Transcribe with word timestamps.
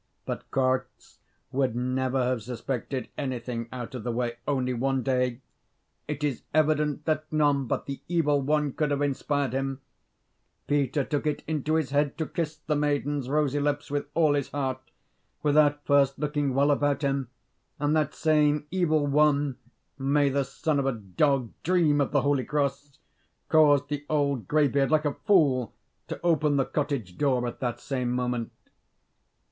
But 0.25 0.49
Korzh 0.49 1.19
would 1.51 1.75
never 1.75 2.23
have 2.23 2.41
suspected 2.41 3.09
anything 3.19 3.69
out 3.71 3.93
of 3.93 4.03
the 4.03 4.11
way, 4.11 4.37
only 4.47 4.73
one 4.73 5.03
day 5.03 5.41
it 6.07 6.23
is 6.23 6.41
evident 6.55 7.05
that 7.05 7.31
none 7.31 7.67
but 7.67 7.85
the 7.85 8.01
Evil 8.07 8.41
One 8.41 8.73
could 8.73 8.89
have 8.89 9.03
inspired 9.03 9.53
him 9.53 9.79
Peter 10.65 11.03
took 11.03 11.27
into 11.27 11.75
his 11.75 11.91
head 11.91 12.17
to 12.17 12.25
kiss 12.25 12.55
the 12.57 12.75
maiden's 12.75 13.29
rosy 13.29 13.59
lips 13.59 13.91
with 13.91 14.07
all 14.15 14.33
his 14.33 14.49
heart, 14.49 14.79
without 15.43 15.85
first 15.85 16.17
looking 16.17 16.55
well 16.55 16.71
about 16.71 17.03
him; 17.03 17.29
and 17.77 17.95
that 17.95 18.15
same 18.15 18.65
Evil 18.71 19.05
One 19.05 19.57
may 19.99 20.29
the 20.29 20.45
son 20.45 20.79
of 20.79 20.87
a 20.87 20.93
dog 20.93 21.53
dream 21.61 22.01
of 22.01 22.09
the 22.11 22.23
holy 22.23 22.43
cross! 22.43 22.97
caused 23.49 23.89
the 23.89 24.03
old 24.09 24.47
grey 24.47 24.67
beard, 24.67 24.89
like 24.89 25.05
a 25.05 25.13
fool, 25.27 25.75
to 26.07 26.19
open 26.23 26.55
the 26.55 26.65
cottage 26.65 27.19
door 27.19 27.45
at 27.45 27.59
that 27.59 27.79
same 27.79 28.11
moment. 28.11 28.51